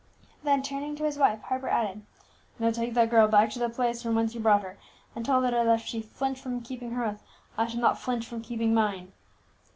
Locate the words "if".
5.67-5.81